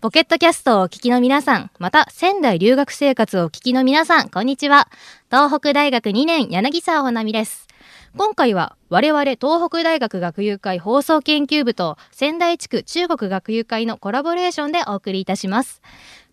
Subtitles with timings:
[0.00, 4.88] ポケットキャストをお聞きの皆さん、また仙台留学生活をお聞きの皆さん、こんにちは。
[5.28, 7.66] 東北大学2年柳沢ほなみです。
[8.16, 15.82] 今回は我々東北大学学友会放送研究部と仙台地区中国学友会のコラボレーションでお送りいたします。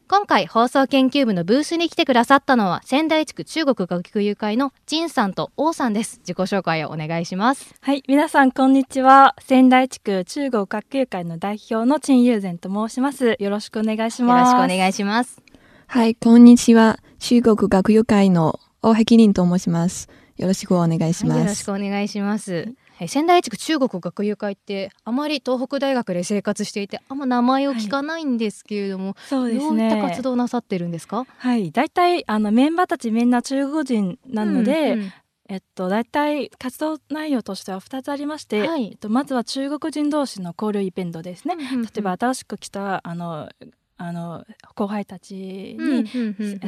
[0.08, 6.20] 今回放送研究部のブースに来てくださったのは仙台地区中国学友会の陳さんと王さんです。
[6.20, 7.74] 自己紹介をお願いします。
[7.82, 9.36] はい、皆さんこんにちは。
[9.40, 13.36] 仙台地区中国学友会の代表の陳友禅と申します。
[13.40, 14.54] よろしくお願いしよます。
[14.54, 15.42] ろしくお願いします。
[15.88, 17.00] はい、こんにちは。
[17.18, 20.08] 中国学友会の大壁林と申します。
[20.38, 21.50] よろしくお願いしはい、よます。
[21.50, 22.54] ろしくお願いします。
[22.54, 30.02] え仙台地区中国学友会ってあまり東北大学で生活していてあんま名前を聞かないんですけれども、そうですどういったね。
[30.02, 31.26] 活動をなさってるんですか？
[31.38, 35.14] はい、大体あのメンバーたちみんな中国人なので、うんうん。
[35.48, 38.90] えっと大体活動内容としては2つありまして、はい。
[38.92, 41.56] えっとまずは中国人同士の交流イベントですね。
[41.56, 43.50] 例えば新しく来たあの
[43.98, 44.46] あの
[44.76, 45.34] 後輩たち
[45.80, 46.08] に、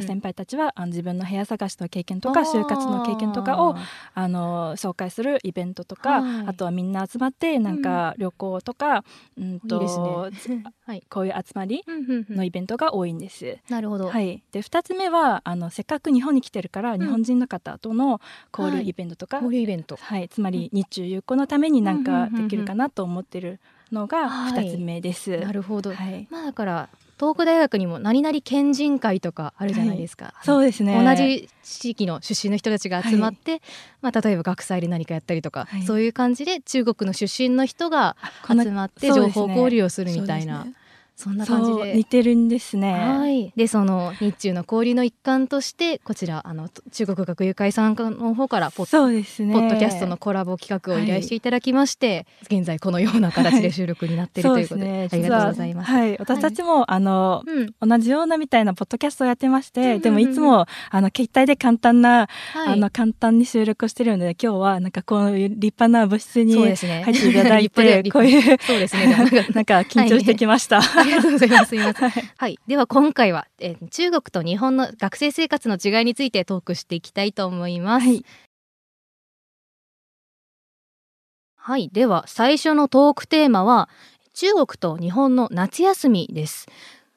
[0.02, 3.76] 先輩たちはあの自分の部屋探しの経験とか就活の経験とかを
[4.14, 9.04] あの紹介するイベントとか、はいあとはみんな集まってなんか旅行とか、
[9.36, 9.78] うんと。
[11.10, 13.58] こういう集まりのイベントが多いんです。
[13.68, 14.08] なるほど。
[14.08, 18.20] はい、で2つ目はあのせっかく日本に来てるから、ん日本人の方との
[18.56, 19.98] 交流イベントとか、はい交流イベント。
[20.30, 23.60] つまり日中友好のためになんかできるかなと思ってる
[23.92, 25.38] のがはい2つ目です。
[25.38, 25.92] なるほど。
[25.92, 26.88] はい、まあだから
[27.18, 30.34] 東北大学にも何々県人会とかあるじゃないですか。
[30.42, 31.02] そうですね。
[31.02, 33.60] 同じ地域の出身の人たちが集まって、
[34.00, 35.82] まあ、例えば学祭で何かやったりとか、はい。
[35.82, 38.16] そういう感じで中国の出身の人が
[38.46, 40.66] 集まって情報交流をするみたいな、
[41.18, 42.92] そんな感じで似てるんですね。
[42.92, 49.52] はい、でその日中の交流の一環としてこちらあの中国学友会さんの方からポッそうですね。
[49.52, 55.90] ポッドキャストのコラボ企画を依頼していただきまして、現在このような形で収録になっているということで,、そうですねありがとうございます。
[55.90, 69.16] はい、私たちも、あのうん同じようなみたいなポッドキャストをやってまして、でもいつもあの携帯で簡単な、はい、あの簡単に収録をしてるので今日はなんかこういう立派な部室に入そうですねっていただいて こういうそうですね。
[69.52, 70.78] なんか緊張してきました。
[70.78, 71.66] あ りがとうございます。
[71.66, 72.10] すみません。
[72.10, 78.06] はいはい、では今回は、えー中国と日本の学生生活の違いについてトークしていきたいと思います。
[78.06, 78.24] はい
[81.68, 83.90] はい、では最初のトークテーマは
[84.32, 86.66] 中国と日本の夏休みです。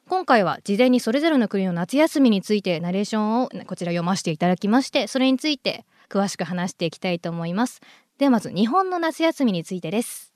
[0.10, 7.80] 今回は事前にそれぞれの国の夏休みについてナレーションをこちら読ませていただきましてそれについて詳しく話していきたいと思います。
[8.18, 10.34] ではまず日本の夏休みについてです。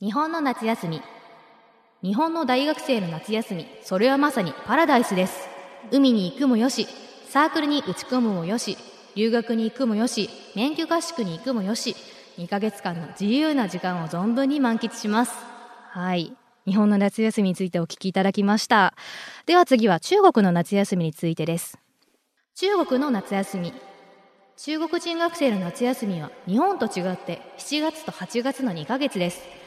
[0.00, 1.02] 日本の夏休み
[2.00, 5.48] 日本の大学生の夏休みそれはまさにパラダイスです。
[5.90, 6.86] 海に行くもよし
[7.28, 8.78] サークルに打ち込むもよし
[9.16, 11.96] 留学に行くもよし免許合宿に行くもよし
[12.36, 15.32] 2ヶ月間の自由な時間を存分に満喫します。
[15.90, 16.36] はい。
[16.68, 18.94] 日本の夏休みについてお聞きいただきました。
[19.46, 21.78] では次は中国の夏休みについてです。
[22.54, 23.72] 中国の夏休み。
[24.56, 29.57] 中国人学生の夏休みは日本と違って7月と8月の2ヶ月です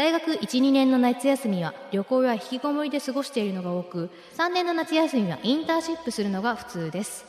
[0.00, 7.26] 大学12年の夏休みは旅行や引きこもりで過ごしているのが多く3年の夏休みはインターンシップするのが普通です。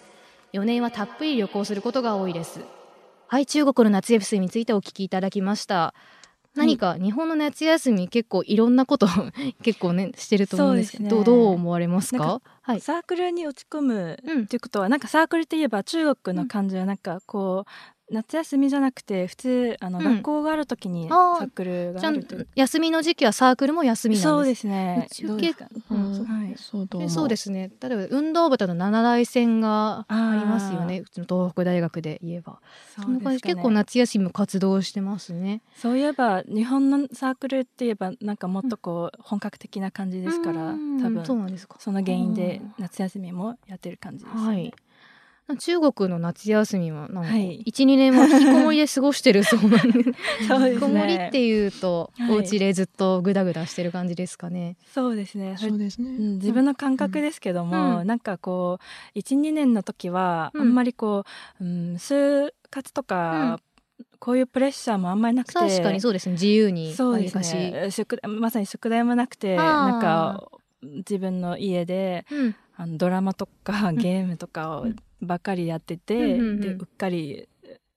[0.53, 2.61] 4年はたっぷり旅行することが多いです。
[3.27, 5.93] はい中国の夏休みについてお聞きいただきました。
[6.55, 9.05] 何か日本の夏休み結構いろんなこと
[9.63, 11.23] 結構ねしてると思うんですけどね。
[11.25, 12.41] どう思われますか？
[12.61, 12.79] はい。
[12.79, 17.71] サークルに打ち込むうんっていうことは、なんかサークルって言えば中国の感じはなんかこう
[18.11, 20.05] 夏休みじゃなくて普通あの、うん。
[20.05, 21.45] 学校がある時にサあー。
[21.47, 24.29] ークルがあるという休みの時期はサークルも休みなんです。
[24.29, 25.07] そうですね。
[25.09, 25.69] うちどうですか？
[25.89, 26.19] うん。
[26.19, 26.23] う。
[26.23, 26.49] んはい。
[26.51, 27.71] でそうですね。
[27.81, 30.99] 例えば運動部との七大戦がありますよね。
[30.99, 32.59] うちの東北大学で言えば。
[32.95, 35.61] そそんな感じ結構夏休みも活動してますね。
[35.75, 41.01] そういえば日本のサークルって言えばなんかもっとこう本格的な感じですからうん。
[41.01, 41.77] 多分そうなんですか。
[41.79, 42.73] その原因でうん。
[42.77, 44.73] 夏休みもやってる感じですよね、はい
[45.57, 47.63] 中国の夏休みはなんかはい。
[47.65, 50.03] 12、年も引きこもりで過ごしてるそうなんで
[50.47, 50.69] そうですね。
[50.71, 52.31] 引きこもりっていうと、はい。
[52.33, 54.77] お家でずっとグダグダしてる感じですかね。
[54.93, 55.55] そうですね。
[55.57, 56.09] そうですね。
[56.09, 58.07] うん、自分の感覚ですけども、うん。
[58.07, 58.79] なんかこ
[59.15, 60.61] う12年の時はうん。
[60.61, 61.23] あんまりこ
[61.59, 63.59] う、うん、就活とか、
[64.19, 66.33] こういうプレッシャーもあんまりなくて確かにそうですね。
[66.33, 67.87] 自由にそうですね。
[67.89, 70.47] 宿まさに宿題もなくてなんか
[70.81, 73.95] 自分の家でうんあのドラマとかん。
[73.95, 74.87] ゲームとかを
[75.21, 77.47] ばっかりやってて、うんでうっかり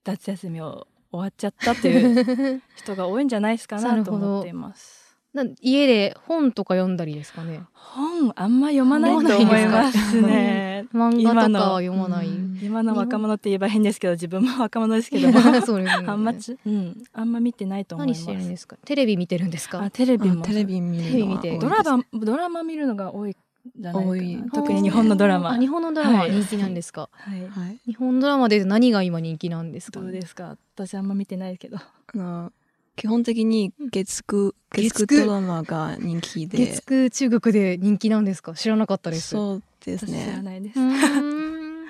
[0.05, 4.17] 夏休みを終わっちゃったっていう 人が多いんじゃないですかなるほど。
[4.17, 5.03] なと思っています。
[5.33, 7.61] な家で本とか読んだりですかね？
[7.73, 10.85] 本あんま読まないと思いますね。
[10.93, 12.59] 漫画とか今のは読まない、うん。
[12.61, 15.39] 今の若者って言えば変ですけど自分も若者ですけども。
[15.79, 15.89] ね。
[16.05, 18.21] あんまち、うん、あんま見てないと思い何ます。
[18.21, 18.77] してるんですか？
[18.85, 19.81] テレビ見てるんですか？
[19.83, 20.41] あテレビも。
[20.41, 21.65] あテレビ見るのはテレビ見て多いです。
[21.65, 23.35] ドラマドラマ見るのが多い
[23.77, 24.49] じゃないか多いな。
[24.51, 25.51] 特に日本のドラマ。
[25.51, 26.31] あ日本のドラマははい。
[26.31, 27.47] 人気なんですか、はい。
[27.47, 27.79] はい。
[27.85, 29.99] 日本ドラマで何が今人気なんですか？
[29.99, 30.57] どうですか？
[30.75, 31.77] 私あんま見てないけど。
[31.77, 31.83] あ
[32.13, 32.51] の
[32.95, 36.57] 基本的に月9、月月九9ドラマが人気で。
[36.67, 38.53] 月9中国で人気なんですか？
[38.53, 39.29] 知らなかったです。
[39.29, 40.41] そうです私知らね。
[40.43, 41.85] ないです、うーん。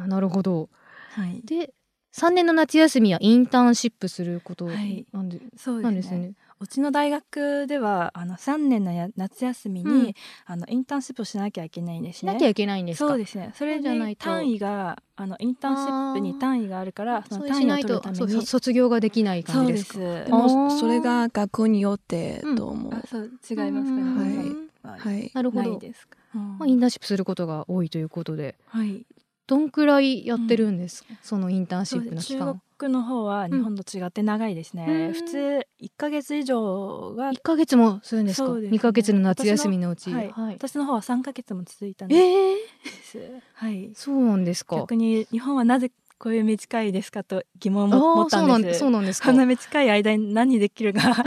[0.00, 0.08] うん。
[0.08, 0.68] なるほど。
[1.10, 1.40] はい。
[1.44, 1.72] で
[2.12, 5.04] 3年の夏休みはインターンシップすることはい。
[5.12, 6.32] なんで,、そうなんですすね。
[6.64, 10.14] うちの大学ではあの3年のや夏休みに、うん。
[10.46, 12.32] あのインターンシップをしなきゃいけないんですね。
[12.32, 13.08] しなきゃいけないんですか？
[13.08, 13.52] そうですね。
[13.54, 18.32] それじゃない単位があのインターンシップに単位があるからそその単位を取るために。
[18.32, 19.94] そう卒業ができない感じですか？
[19.94, 22.94] そうでもそれが学校によってと思う。
[22.94, 24.02] あそう違いますかね。
[24.02, 24.70] うん。
[24.82, 25.00] はい。
[25.00, 25.30] はい。
[25.34, 25.70] なるほど。
[25.70, 26.16] ないですか？
[26.34, 26.58] うん。
[26.58, 28.56] まあ、インターンシップすることが多いということで。
[28.66, 29.04] はい。
[29.46, 32.54] どんくらいやってるんですか、そのインターンシップの期間。
[32.54, 34.86] 中国の方は日本と違って長いですね。
[34.88, 35.12] うん。
[35.12, 38.46] 普通1ヶ月以上が1ヶ月もするんですか？
[38.48, 38.76] そうですね。
[38.78, 40.10] 2ヶ月の夏休みのうち。
[40.10, 40.30] はい。
[40.30, 40.54] はい。
[40.54, 42.56] 私の方は3ヶ月も続いたんでえー、
[43.02, 43.42] す。
[43.54, 43.92] はい。
[43.94, 44.76] そうなんですか。
[44.76, 45.90] 逆に日本はなぜ
[46.24, 48.80] こういう短いですかと疑問も持っーそうなんでたんです。
[48.80, 49.28] そうなんですか。
[49.28, 51.22] こんな短い間に何できるか 確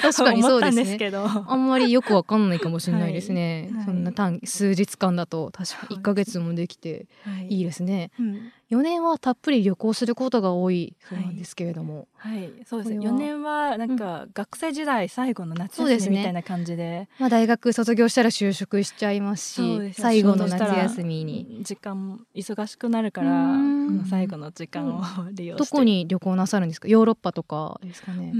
[0.00, 1.26] かにそ思ったんうですねですけど。
[1.26, 3.84] あんまりよくわかんないかもしれないですね、はい。
[3.84, 7.48] そんな短数日間だと確か1ヶ月もできてはい。
[7.48, 8.10] いいですね。
[8.18, 12.98] うん4年はたっぷり旅行することが多いそうなんですけれども、はい、そうですね。
[12.98, 13.14] これは。
[13.14, 21.62] 4年はなんか学生時代最後の夏そうですね休みみたいな感じで、まあ、大学卒業したら就職しちゃいますしね最後の夏休みに。
[21.62, 23.58] 時間忙しくなるから、
[24.08, 25.70] 最後の時間を利用して。
[25.70, 26.88] どこに旅行なさるんですか？
[26.88, 28.32] ヨーロッパとかですかね。
[28.34, 28.36] う、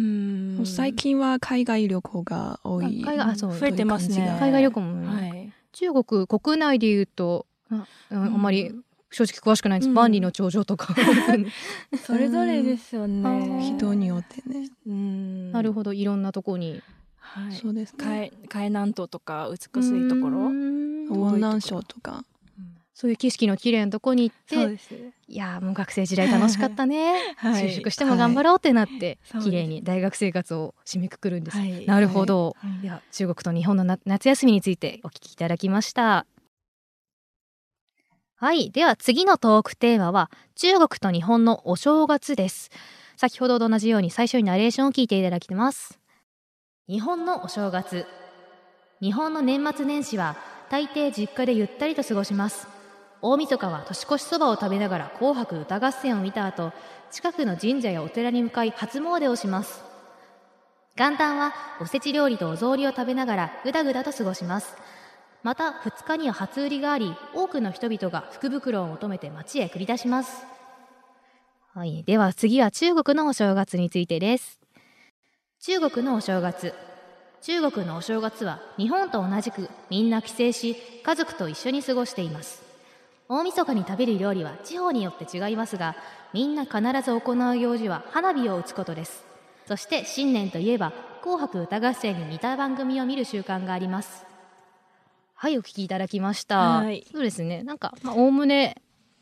[0.63, 0.67] ん。
[0.67, 3.03] 最近は海外旅行が多い。
[3.05, 4.37] あ海外あそう増えてますね。
[4.39, 5.53] 海外旅行も、はい。
[5.73, 8.73] 中国国内でいうとあああんまり
[9.11, 9.95] 正直詳しくないんです、うん。
[9.95, 10.95] 万里の長城とか。
[12.05, 13.29] それぞれですよあね。
[13.29, 14.69] ー人によってね。
[14.87, 15.53] うん。
[15.53, 15.93] なるほど。
[15.93, 16.83] いろんなとこに。
[17.17, 17.53] はい。
[17.53, 18.05] そうですね。
[18.05, 20.51] 海海南島とか美しいとこうろ。
[20.51, 22.25] ん雲南省とか。
[22.95, 24.95] そういう景色の綺麗なとこに行ってそうです。
[25.29, 27.69] いやーもう学生時代楽しかったね、 はい。
[27.69, 29.43] 就職しても頑張ろうってなって、はい。
[29.45, 31.87] 綺麗に大学生活を締めくくるんです、はい。
[31.87, 32.81] なるほど、はい。
[32.83, 36.27] いや中国と日本のな夏休みについてお聞きいただきました
[38.41, 38.71] はい。
[38.71, 42.71] では次のトークテーマは中国と日本のお正月です。
[43.17, 45.99] 先ほどと同じように最初にナレーションを聞いていただきます。
[46.89, 48.07] 日本のお正月。
[49.01, 50.37] 日本の年末年始は
[50.71, 52.69] 大抵実家でゆったりと過ごします。
[53.23, 56.73] 大晦日は年越しそばを食べながら紅白歌合戦を見た後
[57.11, 59.83] 近くの神社やお寺に向かい初詣をします。
[60.95, 64.77] 元旦はおせち料理とお雑煮を食べながらぐだぐだと過ごします。
[65.43, 70.45] また2日には初売りがあり多くの人々が福袋を求めて街へ繰り出します。
[71.75, 74.59] はい、では次は中国のお正月についてです。
[75.61, 76.75] 中国のお正月。
[77.41, 82.63] 中国のお正月は日本と同じくみんな帰省し家族と一緒に過ごしています。
[83.29, 85.95] 大晦日に食べる料理は地方によって違いますが
[86.33, 89.25] みんな必ず行う行事は花火を打つことです。
[89.67, 90.93] そして新年といえば
[91.23, 94.28] 紅白歌合戦に似た番組を見る習慣があります。
[95.41, 96.59] はいお聞きいただきました。
[96.81, 97.07] はい。
[97.13, 97.63] そうですね。
[97.63, 98.75] なんかまあおおむね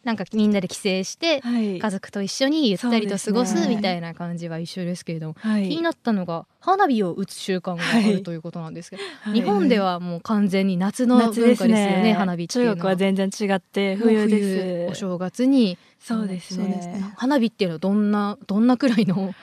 [0.03, 1.79] なんかみんなで帰省してはい。
[1.79, 5.69] 家族と一緒にゆったりと過ごすみたいな感じは一緒ですけれども、はい。
[5.69, 9.41] 気になったのが花火を打つ習慣があるということなんですけど、はい。
[9.41, 14.91] 日本ではもう完全に夏の文化夏ですよね花火っていうの中国は全然違って冬です。
[14.91, 16.69] お正月にそうですね。
[16.69, 17.13] ね。
[17.19, 19.35] 花火っていうのはどんなどんなくらいの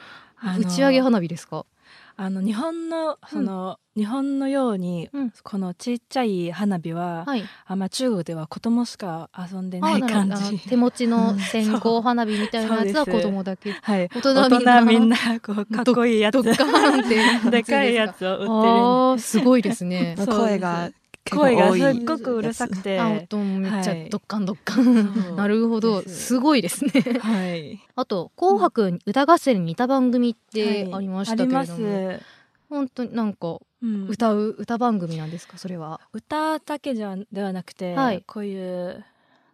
[0.57, 1.67] 打ち上げ花火ですか？
[2.15, 5.31] あの日本のその、日本のように、うん。
[5.43, 7.43] このちっちゃい花火は、はい。
[7.65, 10.59] あんま中国では子供しか遊んであない感じ。
[10.59, 13.71] 手持ちの線香花火みたいなやつは子供だけ。
[13.71, 14.09] はい。
[14.09, 16.41] 大大人はみんな人みんなこうかっこいいやつ。
[16.43, 16.55] で
[17.63, 17.83] か？
[17.85, 19.21] いやつを売ってる。
[19.21, 20.15] すごいですね。
[20.25, 20.89] 声が
[21.29, 22.99] 声がすっごくうるさくて。
[22.99, 24.09] あ音もめっちゃはい。
[24.09, 26.01] ドッカンドッカン、なるほど。
[26.01, 26.91] ですすごいですね。
[27.19, 27.79] はい。
[27.95, 32.25] あと「紅白歌合戦」に似た番組ってはいありましたけれども、あります。
[32.69, 34.07] 本当になんかうん。
[34.07, 35.57] 歌う歌番組なんですか？
[35.57, 36.01] それは。
[36.11, 38.23] 歌だけじゃではなくて、はい。
[38.25, 39.03] こういう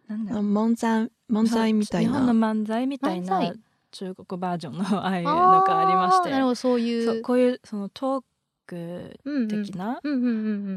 [0.07, 0.45] なんだあろう。
[0.45, 2.53] 漫才漫才みたい日本のな。
[2.53, 3.53] 漫才みたいな
[3.91, 5.33] 中国バージョンのああいうの
[5.63, 6.29] がありまして。
[6.29, 7.05] ーなるほどそういう。
[7.05, 8.23] そうこういうそのトー
[8.69, 9.99] ク的な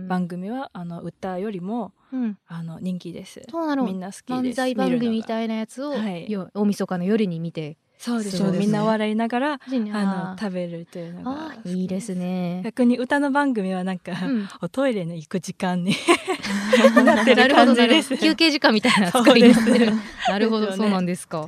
[0.08, 2.38] 番組は、あの歌よりもうん。
[2.46, 3.42] あの人気です。
[3.50, 3.84] そうなの。
[3.84, 4.30] みんな好きです。
[4.32, 6.30] 漫才番組みいたいなやつを、はい。
[6.30, 8.66] よ大晦日の夜に見てそうですそうですね。
[8.66, 12.60] みんな笑いながらああの食べるというのあがーいいですね。
[12.64, 14.48] 逆に歌の番組はなんか、うん。
[14.60, 15.94] おトイレに行く時間に
[17.04, 18.18] なってる感じです。
[18.18, 19.92] 休憩時間みたいな作りになってる。
[20.28, 21.46] なるほど、そうなんですか。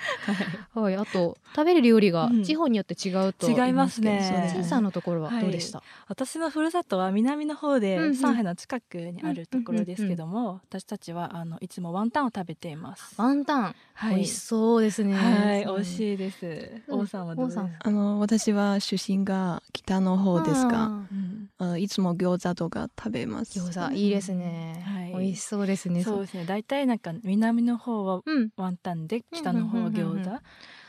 [0.74, 2.44] はい、あと食べる料理がうん。
[2.44, 4.52] 地方によって違うと言違いますね。
[4.56, 5.82] 小さなところはどうでした？
[6.06, 8.14] 私のふるさとは南の方で、うんうん。
[8.14, 13.14] 上海の近くにあるところですけども、私たちはあのいつもワンタンを食べています。
[13.16, 14.14] ワンタン、はい。
[14.14, 15.14] 美味しそうですね。
[15.14, 16.43] はい、美味しいです。
[16.88, 17.56] うん王さんはどうです？
[17.58, 17.68] か。
[17.78, 23.58] あの私は出身が北の方ですが、あうんあいつも餃子とか食べます。
[23.58, 24.82] ー餃子いいですね。
[24.86, 26.02] はい美味しそうですね。
[26.02, 26.44] そうですね。
[26.44, 28.50] 大体なんか南の方はうん。
[28.56, 30.40] ワンタンで北の方は餃子っ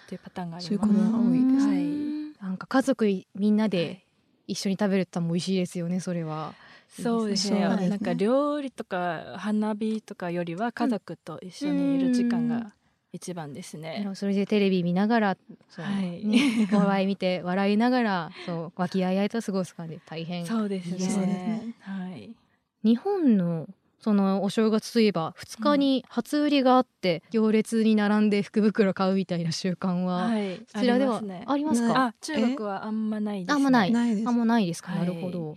[0.07, 0.93] ていうパターンがありそういうます。
[0.93, 4.05] ことが多いですはいなんか家族みんなはで
[4.47, 5.99] い一緒に食べるとも美味しいですよね。
[5.99, 6.53] それは。
[6.89, 12.73] そうですねそうですねなんか料理とか花火とかよりは家族と一緒にいる時間うんが
[13.15, 14.07] 一番ですね。
[14.13, 15.37] それでテレビ見ながら、
[15.77, 21.75] はいね、笑い見て笑いながらそう和気あいあいと過ごす感じ大変そうですねね。
[21.81, 22.35] はい。
[22.83, 23.67] 日本の
[23.99, 30.59] そのお正月といえば2日に初売りがあって、行列に並んで福袋買うみたいな習慣は、はい。
[30.67, 32.07] そちらではありますか？
[32.07, 33.53] あ、中国はあんまないです、ね。
[33.55, 34.37] あんまないないですあん。
[34.37, 35.55] まないですか、はいなるほど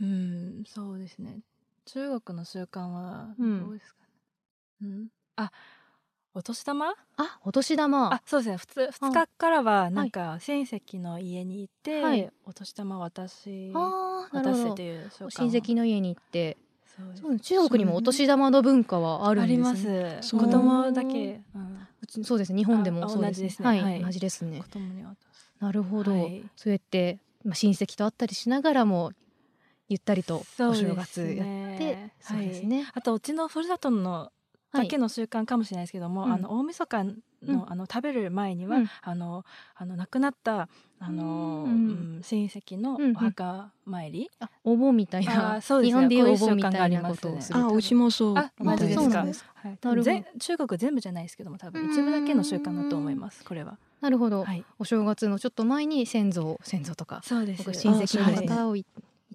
[0.00, 1.40] うん、そうですね。
[1.86, 3.98] 中国の習慣はうんどうですか
[4.82, 4.88] ね？
[4.88, 5.08] うん。
[5.36, 5.50] あ、
[6.38, 6.94] お年玉？
[7.16, 8.14] あお年玉。
[8.14, 8.56] あ、そうですね。
[8.58, 12.30] 普通二日からはなんか親戚の家に行って、はい。
[12.44, 13.72] お年玉渡し
[14.30, 16.56] 渡すという親戚の家に行って。
[16.96, 17.22] そうです。
[17.22, 20.36] そう中国にもお年玉の文化はあるんです、ね、あります。
[20.36, 21.58] 子供だけ、う
[22.20, 22.58] ん、そうですね。
[22.58, 23.66] 日本でもあそうですね。
[23.66, 24.00] はい、はい。
[24.00, 24.60] 同じですね。
[24.60, 25.52] 子供に渡す。
[25.58, 26.44] なるほど、はい。
[26.54, 29.10] そうやって、まあ、親戚と会ったりしながらも
[29.88, 32.12] ゆったりとお正月やってね。
[32.20, 32.88] そうですね。
[32.94, 34.30] あとうちのふるさとの
[34.72, 36.32] だけの習慣かもしれないですけども、うん。
[36.32, 37.12] あの大晦日の、
[37.46, 37.64] うん。
[37.72, 38.90] あの食べる前には、うん。
[39.02, 39.44] あの
[39.74, 41.70] あの亡くなったあの、うん。
[41.70, 41.74] う
[42.18, 47.52] ん親戚のお墓参り、あお盆みたいあなーそうですね日本でいうお盆みたいながありますねことをす。
[47.52, 48.36] るあ、うちもそう。
[48.36, 49.02] あマジですか。
[49.04, 49.70] そうなんですはい。
[49.70, 50.02] なるほど。
[50.02, 51.84] ぜ中国全部じゃないですけども多分。
[51.86, 53.78] 一部だけの習慣だと思いますこれは。
[54.00, 54.64] なるほど、はい。
[54.78, 57.62] お正月のちょっと前に先祖先祖とかそうです。
[57.64, 58.84] 僕親戚のあそうですね方をい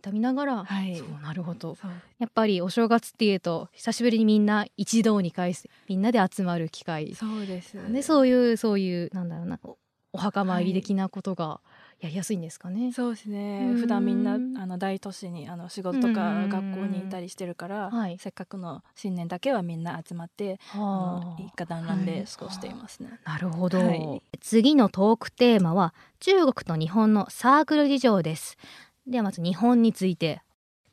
[0.04, 0.96] 悼みながら、はい。
[0.96, 1.78] そうなるほど。
[2.20, 7.16] やっぱりお正月っていうと久しぶりにみんな一堂に会すみんなで集まる機会。
[7.16, 7.78] そうです。
[7.92, 9.78] でそういうそういうなんだろうなお
[10.14, 11.60] お墓参り的なことが
[12.00, 12.92] やりやすいんですかね。
[12.92, 13.70] そうですね。
[13.72, 13.76] うん。
[13.78, 18.18] 普段みんなあの大都市にあの仕事とかうん学校にいたりしてるから、はい。
[18.20, 20.78] せっかくの新年だけはみんな集まってあ。
[20.78, 23.20] のはあ一家団らんで過ごしていますね。
[23.26, 24.22] なるほど、はい。
[24.40, 28.58] 次のトークテーマは中国と日本のサークル事情です
[29.06, 30.42] ではまず日本について。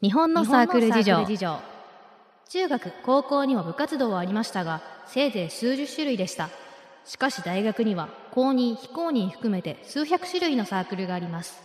[0.03, 1.59] 日本のサークル事情。
[2.49, 6.49] 中学高校にも部活動はありましたがせいぜい数十種類でした。
[7.05, 11.63] しかし大学には公認非公認含めて数百種類のサークルがあります。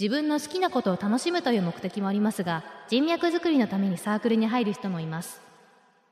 [0.00, 5.42] 自分の好きなことを楽しむという目的もありますが人脈作りのためにサークルに入る人もいます。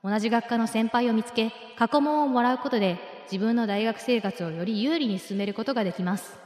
[0.03, 2.99] 同じ学科の先輩を見つけ過去問をもらうことで
[3.31, 6.42] 自分の大学生活をより有利に進めることができます。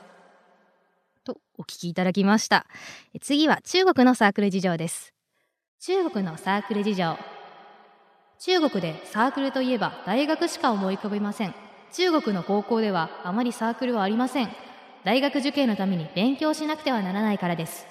[1.27, 2.65] とお聞きいただきました。
[3.13, 5.13] え次は中国のサークル事情です。
[5.79, 7.17] 中国のサークル事情。
[8.39, 11.53] 中国でサークルといえば大学しか思い浮かびません。
[11.91, 14.50] 中国の高校ではあまりサークルはありません。
[15.03, 17.86] 大学受験のために勉強しなくてはならないからです。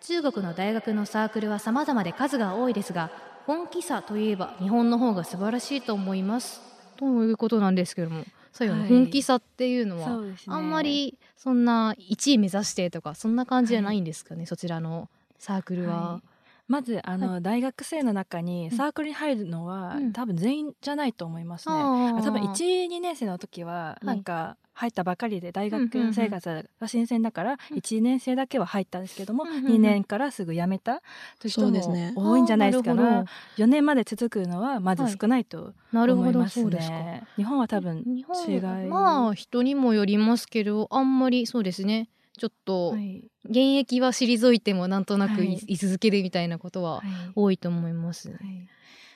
[0.00, 3.12] 中国の大学のサークルは様々で数が多いですが
[3.46, 6.60] 本気さといえば日本の方が素晴らしいと思います。
[6.96, 8.24] ということなんですけども。
[8.52, 8.70] そうい。
[8.70, 10.54] う本気さっていうのは、そうですね。
[10.54, 16.12] あんまりそんな1位目指してとかそんな感じじゃないんですかね、そちらのサークルは。
[16.14, 16.31] はい
[16.68, 20.12] まずあの、大学生の中にサークルに入るのは、うん。
[20.12, 21.74] 多分全員じゃないと思いますね。
[22.22, 24.06] 多分12年生の時ははい。
[24.06, 27.76] なんか入ったばかりで大学生活が新鮮だからうん。
[27.78, 29.72] 1年生だけは入ったんですけどもうんうんうん。
[29.72, 31.02] 2年からすぐ辞めた
[31.40, 33.24] という人も多いんじゃないですかあーなるほな
[33.58, 36.96] 4年まで続くのはまず少ないとなるほど思いますそうですか。
[36.96, 37.22] ね。
[37.36, 38.88] 日本は多分違い。
[38.88, 42.08] まあ人にもよりますけどあんまりそうですね。
[42.38, 45.58] ちょっとはい現役は退いてもなんとなくい,、はい。
[45.66, 47.32] 居続けるみたいなことははい。
[47.34, 48.30] 多いと思います。
[48.30, 48.68] はい。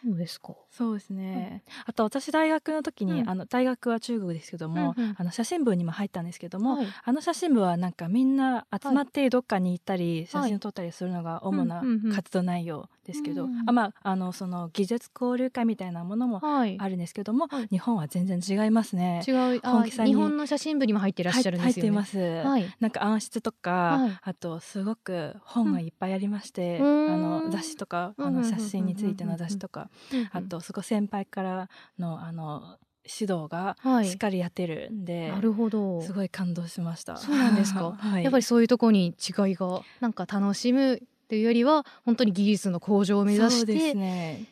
[0.05, 0.55] どうですか？
[0.71, 3.29] そうですね、あと私大学の時に、うん。
[3.31, 5.15] あの大学は中国ですけども、うんうん。
[5.19, 6.87] あの写真部にも入ったんですけども、はい。
[7.05, 12.13] あの写真部はなんかみんな集まってどっかに行ったり、写真を撮ったりするのが主なうんうんうん。
[12.15, 16.77] 活動内容ですけど、うんあまああのその技術交流会みたいなものもはい。
[16.79, 17.69] あるんですけども、はい。
[17.69, 19.23] 日本は全然違いますね。
[19.27, 19.61] 違う。
[19.65, 22.01] あ本気さに日本の写真部にも入ってらっしゃるんですよね。
[22.01, 22.49] 入っています。
[22.49, 22.77] はい。
[22.81, 27.11] なんか暗室とか、はいあとすごく本がいっぱいありまして、うん。
[27.11, 29.89] あの雑誌とかあの写真についての雑誌とか、
[30.33, 30.49] あうん。
[30.49, 31.69] とすごい先輩から
[31.99, 34.09] のあの指導がはい。
[34.09, 36.01] しっかりやってるんで、なるほど。
[36.03, 37.17] すごい感動しました。
[37.17, 37.93] そうなんですか？
[37.99, 43.57] はい、やっぱりそういうところに違いがなんか楽しむっていうよりは本当に技術の向上を目指して。
[43.57, 44.45] そうですね。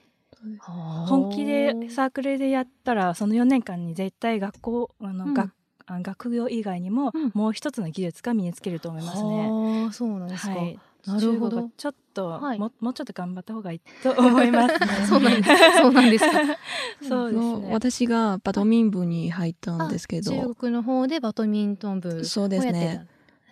[0.58, 1.06] はあ。
[1.08, 5.34] 本気でサークルでやったらその4年間に絶対学校あの、うん。
[5.34, 5.54] 学あ
[5.88, 7.30] 学業以外にも、うん。
[7.34, 9.48] もう一つの技術が身につけると思いますね。
[9.50, 11.70] はあそうなんですか、はい、なるほど。
[11.76, 12.58] ちょっと、はい。
[12.58, 14.88] ももうちょっと頑張った方がいいと思いますね。
[15.06, 15.76] そうなんです。
[15.76, 16.32] そうなんですか。
[17.06, 17.68] そうですのね。
[17.72, 22.30] 私がバドミン部に入ったんですけど、中国の方でバドミントン部をやってた。
[22.30, 23.06] そうですね。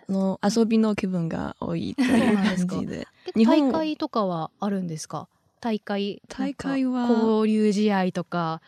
[0.09, 3.07] の遊びの気分が多いといそう感じで。
[3.25, 3.71] 結構日本。
[3.71, 5.27] 大会とかはあるんですか？
[5.61, 7.07] 大会大会は。
[7.09, 8.61] 交流試合とか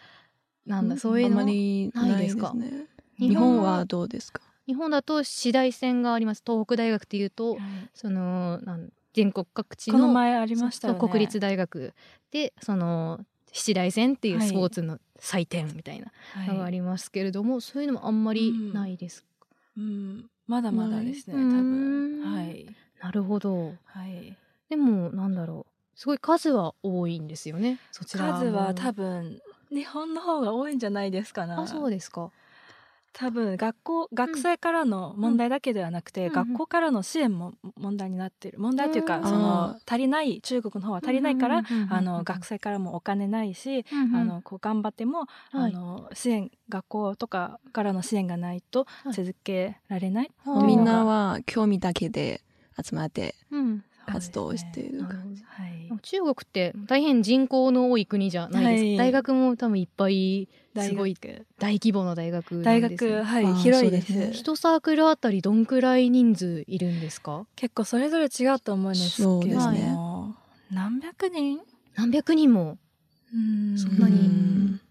[0.65, 1.41] なんだそういうの？
[1.41, 2.51] あまりないでないですか？
[2.51, 2.85] すね。
[3.17, 4.41] 日本はどうですか？
[4.67, 6.43] 日本だと市大戦があります。
[6.45, 7.61] 東北大学っていうとはい。
[7.93, 11.93] そのなん全国各地このの前ありました国立大学。
[12.31, 14.47] でその七大戦っていうはい。
[14.47, 16.11] スポーツの祭典みたいな
[16.47, 16.71] のがあはい。
[16.73, 19.23] りますけれども、そういうのもあんまりないです、
[19.77, 21.35] うん、まだまだですね。
[21.35, 22.21] 多分。
[22.21, 22.65] はい。
[23.01, 23.75] なるほど。
[23.85, 24.35] はい。
[24.67, 25.71] でもなんだろう。
[25.97, 29.39] すごい数は多いんですよねそちらも数は多分
[29.71, 31.61] 日本の方が多いんじゃないですかな。
[31.61, 32.31] あそうですか
[33.17, 36.33] 多分学校学生からの問題だけではなくて、うん。
[36.33, 38.59] 学校からの支援も問題になっている。
[38.59, 39.23] 問題というか、うん。
[39.23, 45.73] そのあ足りない中国の方は足りないから、あの学生からもお金ないし、うんうんあのこう頑張っても、はい。
[45.73, 49.13] あの支援学校とかからの支援がないとはい。
[49.13, 52.41] 続けられない、あーみんなは興味だけで
[52.83, 58.97] 集まってうん活動しているなるほどはい、中国って大変人口の多い国じゃないですか、はい。
[58.97, 61.15] 大学も多分いっぱいすごい
[61.57, 64.31] 大規模な大学なん大ですね学はい広いです。
[64.33, 67.45] 一サークルあたりどんくらい人数いるんですか？
[67.55, 69.41] 結構それぞれ違うと思うんですけど。
[69.61, 69.95] すね。
[70.71, 71.59] 何百人？
[71.95, 72.77] 何百人も。
[73.33, 73.77] うん。
[73.77, 74.19] そんなに。
[74.19, 74.81] うん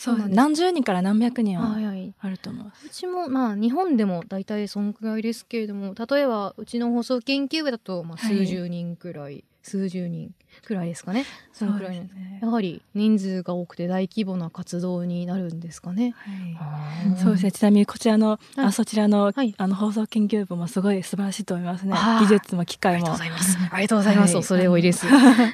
[0.00, 0.36] そうそうなんです。
[0.36, 1.84] 何十人から何百人ははい。
[1.84, 2.86] はいあると思います。
[2.86, 11.26] うちもまあ日本でも大体そんくらいですけれども例えばうちの放送研究部だとまあはい数十人くらい、数十人くらいですかね。
[11.52, 12.14] そのくらいです。
[12.14, 12.38] ね。
[12.40, 16.14] やはり人数が多くて大規模な活動になるんですかね。
[16.16, 17.16] はい。
[17.18, 17.52] そうですね。
[17.52, 18.60] ちなみにこちらの、はい。
[18.66, 19.54] あそちらの、はい。
[19.58, 21.94] あの放送研究部もすごい素晴らしいと思いますね。
[21.94, 23.18] 技術も機ありがとう械も。
[23.18, 23.58] ございます。
[23.70, 24.34] ありがとうございます。
[24.34, 24.42] はい。
[24.42, 25.06] 恐れ多いです。
[25.06, 25.50] は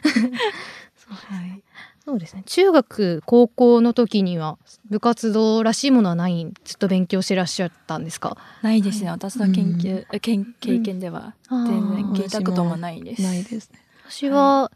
[1.42, 1.62] い。
[2.06, 2.44] そうですね。
[2.46, 4.58] 中学、高校の時には
[4.88, 8.36] 部活動らしいものはない、ずっと勉強してらっしゃったんですか？
[8.62, 9.08] ないですね。
[9.08, 13.22] は私の研究、え研経験では全然聞いたこともないです。
[13.22, 13.80] ないですね。
[14.08, 14.70] 私は、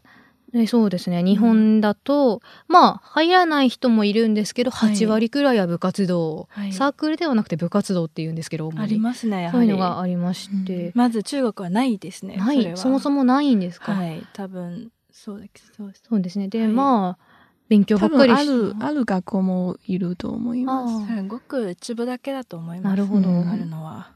[0.51, 1.23] ね、そうですね。
[1.23, 9.43] 日本だと、まあ入らない人もいるんですけど、はい8割くらいは部活動、はいサークルではなくて部活動っていうんですけど、ありますね。
[9.43, 12.35] やそういうのがありまして、まず中国はないですね。
[12.35, 13.93] ない、そもそもないんですか？
[13.93, 14.21] はい。
[14.33, 14.91] 多分
[15.23, 15.71] そうです。
[15.77, 16.03] そうです。
[16.09, 16.47] そうですね。
[16.47, 17.31] で、はいまあ
[17.69, 21.23] 勉強ば多っかりし分あるある学校もいると思います。
[21.27, 22.83] ごく一部だけだと思います。
[22.89, 23.29] なるほど。
[23.29, 24.11] うんあるのは。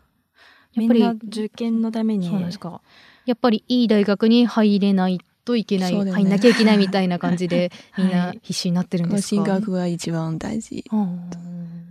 [0.73, 2.27] やっぱり受験のために。
[2.27, 2.81] そうですか。
[3.25, 9.27] やっぱりいい大学に入れないといけない、ね入んなきゃいけないみたいな感じで、は いみんな必死になってるんですか？
[9.27, 10.83] 進学が一番大事。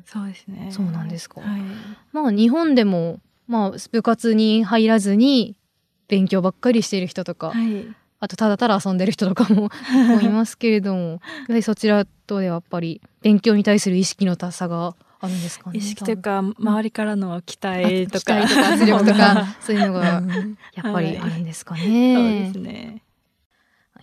[0.04, 0.68] そうですね。
[0.70, 1.62] そうなんですかはい。
[2.12, 5.56] まあ日本でも、まあ部活に入らずに
[6.08, 7.86] 勉強ばっかりしてる人とか、はい。
[8.24, 9.70] あとただただ遊んでる人とかも
[10.22, 11.20] いますけれども、やは
[11.54, 15.78] りそちらとではやっぱり勉強に対する意識の高さがあるんですかね。
[15.78, 18.34] 意識というか、周りからの期待と期か。
[18.40, 22.40] 待とか圧力とか、そういうのがうんやっぱりあるんですかそうね。
[22.46, 23.02] ですね。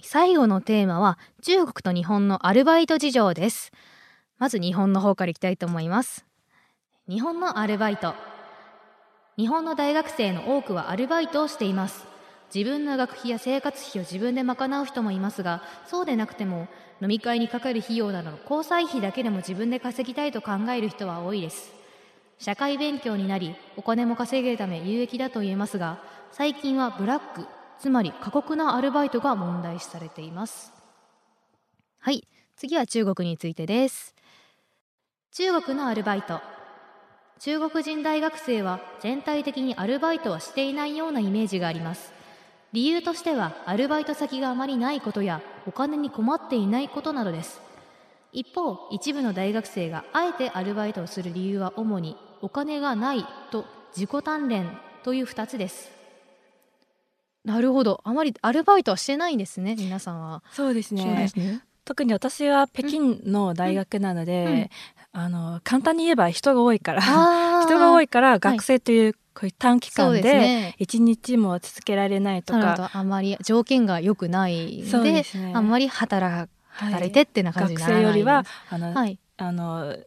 [0.03, 3.71] 最後のテーマは中国と日本のアルバイト事情です
[4.39, 6.25] まず日本の方からいきたいと思います
[7.07, 8.15] 日本のアルバイト
[9.37, 12.10] 日本の大学生の多くはアルバイトをしています
[12.53, 16.67] 自分の学費や生活費を自分で賄う人もいますがそうでなくても
[17.01, 21.73] 飲み会にかかる費用などの交際費だけでも自分で稼ぎたいと考える人は多いです。
[22.37, 27.45] 社会勉強になりお金も稼げるため有益だと言えますが最近はブラック
[27.79, 30.73] つまり過酷なアルバイトが問題視されています。
[31.99, 34.15] はい次は中国についてです。
[35.31, 36.41] 中国のアルバイト。
[37.39, 42.20] 中国人大学生は全体的にアルバイトはしていないようなイメージがあります。
[42.73, 47.61] 理由としてはアルバイト先があまりないことやお金に困っていないことなどです。
[48.31, 55.91] 一方一部の大学生があえてアルバイトをする理由は主にお金がないと自己鍛錬という2つです。
[57.43, 57.99] なるほど。
[58.05, 60.43] あまりアルバイトはしてないんですね皆さんは。
[60.53, 61.27] そうですね。
[61.27, 61.63] すね。
[61.83, 64.69] 特に私は北京の大学なので、
[65.11, 75.25] あの簡単に言えば人が多いからあ人が多いいから学生というこういう短期間でね一日も続けられないとか、なるほどあまり条件が良くないのでね。
[75.55, 79.19] あんまり働はい働いてってな感じに学ならない生よりはあの、はい。
[79.37, 79.97] あの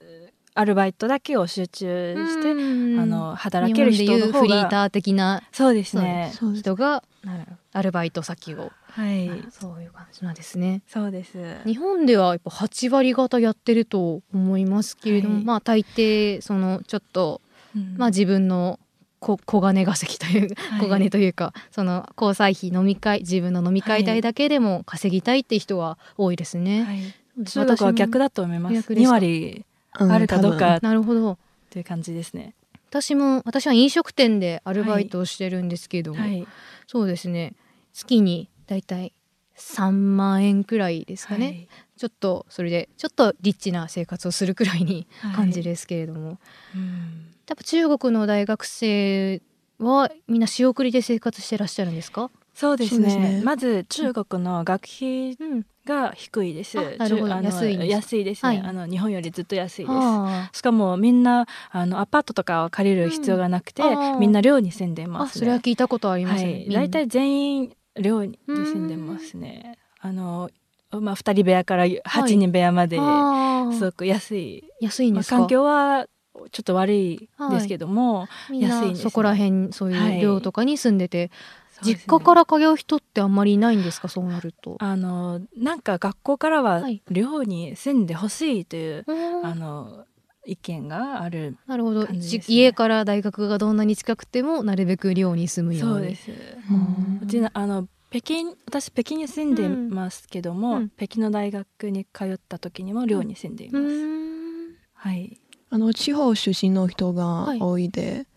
[0.57, 3.01] アルバイトだけを集中して、うん。
[3.01, 6.33] あの日働ける人のフリーター的なそうですね。
[6.55, 7.03] 人が
[7.73, 9.29] アルバイト先を、はい。
[9.51, 10.83] そういう感じなんですね。
[10.87, 11.57] そうです。
[11.67, 15.45] 日本ではやっぱ8割方やってると思いますけれども、はい。
[15.45, 17.41] まあ大抵そのちょっと、
[17.75, 17.97] うん。
[17.99, 18.84] まあ自分のこ
[19.25, 20.81] 小金稼ぎというはい。
[20.81, 26.85] 小金というか、その交際費飲み会自分の飲み会代だけでも稼ぎたいって人は多いですね。
[26.85, 27.15] はい。
[27.39, 28.73] 私中国はも逆だと思います。
[28.73, 29.67] 2逆ですか割
[30.01, 30.89] うんあるかどうか多分。
[30.89, 31.39] なるほど。
[31.71, 32.55] という感じですね。
[32.91, 36.47] 私も私は飲食店でアルバイトをしてるんですけども、はい。
[36.87, 37.55] そうですね。
[37.93, 39.13] 月にだいたい
[39.57, 45.35] 3万円くらいですかね、ちょっとそれでちょっとリッチな生活をするくらいにはい。
[45.35, 46.39] 感じですけれども、
[46.75, 49.43] うんやっぱ中国の大学生
[49.79, 53.17] はみんな仕送りで生活してらっしゃるんですか、そうですね。
[53.17, 53.43] ね。
[53.45, 56.79] まず中国の学費うん、が低いです。
[56.79, 57.29] あなるほど。
[57.29, 58.59] 中あの安い安いですね、はい。
[58.61, 59.93] あの日本よりずっと安いです。
[59.93, 60.51] あ。
[60.53, 64.21] しかもみんなあのアパートとかを借りる必要がなくて、うん。
[64.21, 69.77] みんな寮に住んであます、ね、それは聞いたことありますね、はい、大体全員寮に住んでますね。
[70.01, 70.51] あの
[70.93, 73.03] まあ、2人部屋から8人部屋まで、あ。
[73.03, 76.07] ーすごく安い、まあ、安いんですか、環境は
[76.51, 79.03] ちょっと悪いですけども、みんな安いんですね。
[79.05, 81.31] そこら辺そういう寮とかに住んでて、
[81.73, 81.95] そうですね。
[82.07, 84.09] 実家から通う人ってあんまりいないんですか？
[84.09, 84.77] そうなると。
[84.81, 87.03] あのなんか学校からははい。
[87.11, 89.47] 寮に住んでほしいという、うん。
[89.47, 90.05] あの
[90.47, 92.07] 意見があるなるほど、
[92.49, 95.95] 家から大学がどんなに近くてもなるべく寮に住むように。
[95.95, 96.31] そうです。
[97.23, 100.91] うちのあの北京私北京に住んでますけども、うん。
[100.97, 103.85] 北京の大学に通った時にも寮に住んでいます、
[104.93, 105.41] はい
[105.75, 108.29] あの地方出身の人が多いで、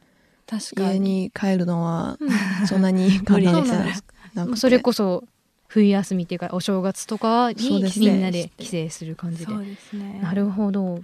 [0.47, 2.67] 確か家にに帰るのはうん。
[2.67, 4.57] そんなに簡単じゃ無理ですなくて。
[4.57, 5.23] それこそ
[5.67, 7.91] 冬休みっていうかお正月とかにね。
[7.95, 9.53] みんなで帰省する感じで。
[9.53, 10.19] そうですね。
[10.19, 10.93] なるほど。
[10.95, 10.99] は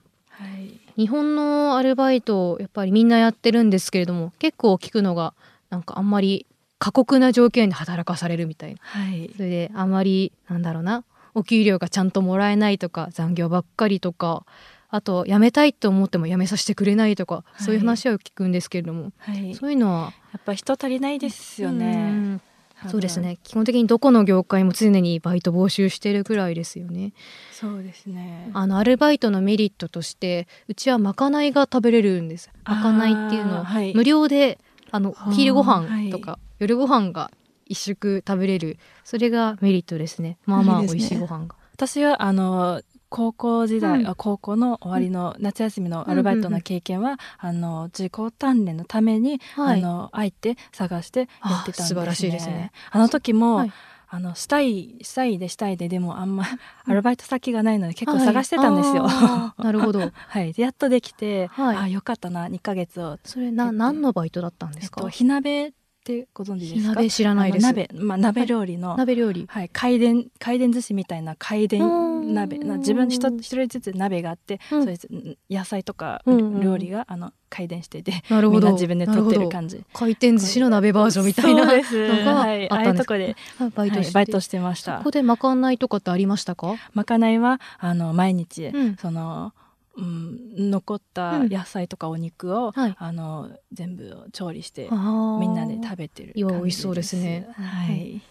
[0.57, 0.79] い。
[0.97, 5.35] 日本のアルバイトやっぱりみんなやってるんですけれども結構聞くのが
[5.69, 6.47] なんかあんまり
[6.79, 8.79] 過酷な条件で働かされるみたいな。
[8.81, 9.29] はい。
[9.37, 11.03] それであまりなんだろうな
[11.35, 14.47] お給料がちゃんともらえないとか残業ばっかりとか
[14.93, 17.63] あと辞めたいと思っても辞めさせてくれないとか、い。
[17.63, 19.11] そういう話を聞くんですけれども。
[19.17, 19.55] はい。
[19.55, 20.13] そういうのは。
[20.33, 22.39] やっぱ人足りないですようね
[22.87, 23.39] そうですね。
[23.43, 27.13] 基本的にどこの業界も常にバイト募集してるくらいですよね。
[27.51, 28.51] そうですね。
[28.53, 32.51] あのアルバイトのメリットとしてうちはまかないが食べれるんです。
[32.63, 33.95] まかないっていうのははい。
[33.95, 34.59] 無料で
[34.91, 36.09] あの昼ごはい。
[36.09, 37.31] 飯とか夜ご飯が
[37.65, 38.77] 一食食べれる。
[39.03, 40.37] それがメリットですね。
[40.45, 41.55] まあまあ美味しいご飯が。
[41.73, 44.07] 私はあの高校時代、うん。
[44.07, 49.79] あ高校の終わりの夏休みのアルバイトの経験は、あの自己鍛錬のために、はい。
[49.79, 52.71] あの相手探してやってたんです、ね、あ素晴らしいですね。
[52.89, 53.73] あの時も、はい。
[54.09, 56.45] あのしたいしたいでしたいででもあんま
[56.85, 59.07] アルバイト先がないので結構探してたんですよ。
[59.07, 60.11] はいなるほど。
[60.13, 61.77] はい、でやっとできて、はい。
[61.77, 65.71] あよかったな2ヶ月を、それな何のバイトだったんですか、えっと、火鍋っ
[66.03, 66.79] てご存知ですか？
[66.79, 67.63] 火鍋知らないです。
[67.63, 69.45] 鍋、まあ、鍋料理の、鍋料理。
[69.49, 74.83] はい、回転回転寿司みたいな回転うん鍋な自分一人一人ずつ鍋があって、うん。
[74.83, 76.61] それで野菜とかうんうん。
[76.61, 78.61] 料理があの回転してて、なるほど。
[78.61, 79.83] みんな自分で取ってる感じ。
[79.93, 84.97] 回転寿司の鍋バージョンみたいなのがはい、ああいうとこで、はいバイトして、はいバイトしてました。
[84.99, 86.75] そこでまかないとかってありましたか？
[86.93, 88.95] まかないはあの毎日、うん。
[88.97, 89.53] その、
[89.95, 92.95] うん、残った野菜とかお肉を、はい。
[92.97, 97.47] あの全部調理してみんなで食べてる感じいや美味しそうですね。
[97.55, 98.21] はい、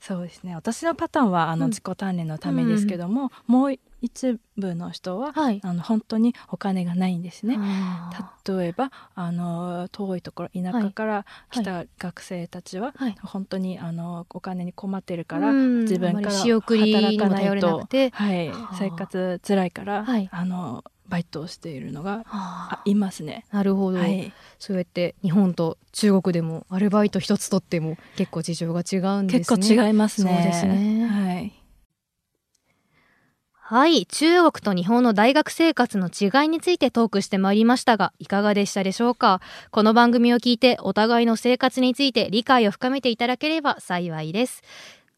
[0.00, 0.54] そうですね。
[0.54, 5.60] 私のパターンはあのうん自己鍛錬のためですけども、もう一部の人は、はい。
[5.62, 7.58] あの本当にお金がないんですね。
[8.46, 13.16] 例えばあの遠いところ田舎から来た学生たちは、はい。
[13.22, 15.80] 本当にあのお金に困ってるから、うん。
[15.82, 18.48] 自分から働かないとはい。
[18.48, 18.74] はあ。
[18.74, 20.28] 生活辛いから、はい。
[20.30, 22.24] あのバイトをしているのが
[22.84, 23.44] いますね。
[23.52, 29.58] なるほど、はい、そうやって日本と中国でもアルバイト一つとっても結構事情が違うんですね。
[29.58, 30.32] 結構違いますね。
[30.32, 31.06] そうですね。
[31.06, 31.61] はい。
[33.72, 39.40] はい中国と日本の大学生活の違いについてトークしてまいりましたがいかがでしたでしょうか？
[39.70, 44.60] この番組を聞いてお互いの生活について理解を深めていただければ幸いです。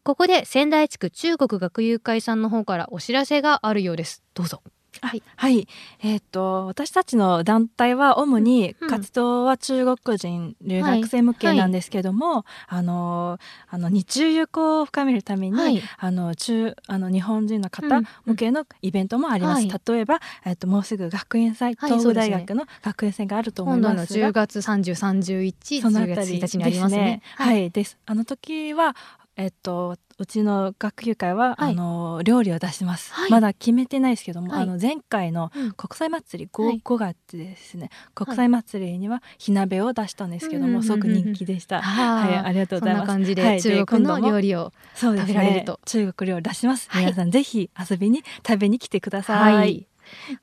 [0.04, 4.22] ここで仙台地区中国学友会さんの方からお知らせがあるようです。
[4.34, 4.62] どうぞ。
[5.00, 5.68] はい、はい、
[6.02, 8.88] えっ、と私たちの団体は主にうん。
[8.88, 15.82] 活動は中国人留学生向けなんですけども、あのあの日中友好を深めるために、はい。
[15.98, 18.04] あの中あの日本人の方うん。
[18.24, 19.66] 向けのイベントもあります。
[19.66, 19.80] はい。
[19.86, 27.22] 例えばえっ、ともうすぐ学園祭、はい東北大学の学園祭があると思い今度のますが、10月30、31、10そのあたり月1日にありますね。
[27.36, 27.98] はい、です。
[28.06, 28.96] あの時は
[29.36, 31.72] えっとうちの学友会は、はい。
[31.72, 33.30] あの料理を出します、はい。
[33.30, 34.62] まだ決めてないですけども、はい。
[34.62, 35.72] あの前回のうん。
[35.72, 36.80] 国際祭り 5,、はい。
[36.84, 37.90] 5月ですね。
[38.14, 43.06] 国際祭りには火鍋を出したんですけども、すごく人気でした、はいはいありがとうございます。
[43.06, 45.80] そんな感じで、はい中国の料理を食べられるねと。
[45.84, 47.04] 中国料理出します、はい。
[47.04, 49.86] 皆さんぜひ遊びに食べに来てください、はい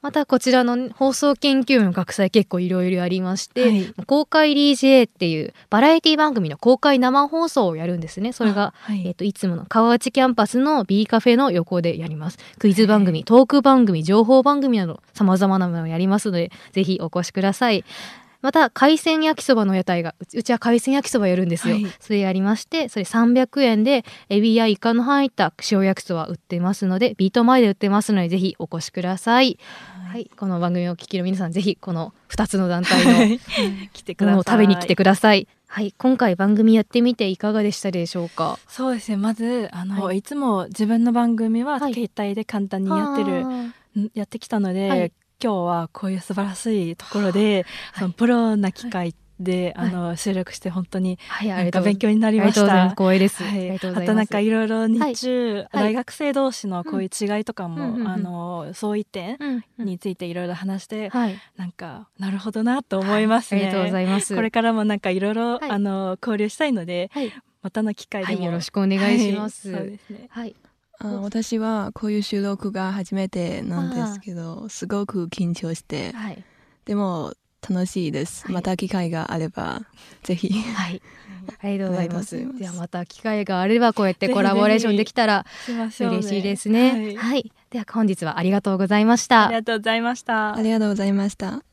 [0.02, 3.94] またこちらの放送研究部の学祭結構いろいろありまして、はい。
[4.06, 8.34] 公開 DJ っていうバラエティ番組の公開生放送をやるんですね。
[8.34, 9.08] それがあはい。
[9.08, 12.38] えっといつもの川内キャンパスの B カフェの横でやります。
[12.60, 17.84] クイズ番組トーク番組情報番組など様々なものをやりますのでぜひお越しください
[18.42, 21.88] また海鮮焼きそばの屋台がうちは海鮮焼きそばやるんですよ、はい。
[22.00, 29.58] それやりましてそれ300円でエビやイカの入った塩焼きそば売ってますのでビート前で売ってますのでぜひお越しください。
[30.12, 33.40] はい、この番組をお聞きの皆さんぜひこの2つの団体のはい。
[33.94, 34.44] 来てください。
[34.44, 35.48] 食べに来てください。
[35.68, 35.94] はい。
[35.98, 38.60] 今回番組やってみていかがでしたでしょうか？
[38.68, 39.18] そうですね。
[39.18, 41.94] まずあの、、はいつも自分の番組ははい。
[41.94, 44.00] 携帯で簡単にやってる、あー。
[44.02, 45.12] んやってきたので、はい
[45.44, 47.66] 今日はこういう素晴らしいところで、
[47.98, 49.90] そのプロな機会で、はい。
[49.90, 52.62] あの収録して本当になんか勉強になりました。
[52.62, 53.16] ありがとうござい。
[53.16, 53.44] 光栄です。
[53.44, 55.68] はい、あとなんかいろいろ日中、はい。
[55.72, 63.62] 大学生同士のこういう違いとかも、あの相違点についていろいろ話して、はい、なんかなるほどなと思いますね。
[63.62, 64.36] ありがとうございます。
[64.36, 65.72] これからもなんかいろいろ、はい。
[65.72, 69.72] あの交流したいので、はい、またの機会でよろしくお願いします。
[70.30, 70.56] はい、
[71.04, 76.44] あ私はこういう収録が初めてなんですけどすごく緊張してはい、
[76.86, 77.34] でも
[77.68, 78.56] 楽しいです、はい。
[78.56, 79.82] また機会があれば
[80.24, 80.50] ぜひ。
[80.50, 81.02] はい、
[81.62, 82.38] ありがとうございます。
[82.58, 85.46] ではまた機会があればこうやってコラボレーションできたら
[86.00, 86.92] 嬉しいですね。
[86.92, 87.16] はい。
[87.18, 89.46] はい、では本日はありがとうございました。
[89.46, 89.54] あり。
[89.54, 90.56] がとうございました。
[90.56, 90.62] あ。
[90.62, 91.64] りがとうございました